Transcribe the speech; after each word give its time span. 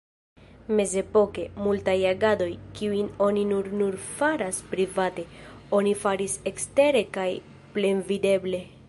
Mezepoke, 0.77 1.43
multaj 1.65 1.95
agadoj, 2.11 2.47
kiujn 2.79 3.11
oni 3.27 3.45
nun 3.51 3.69
nur 3.83 3.99
faras 4.15 4.63
private, 4.73 5.27
oni 5.81 5.95
faris 6.07 6.39
ekstere 6.53 7.09
kaj 7.19 7.31
plenvideble. 7.77 8.69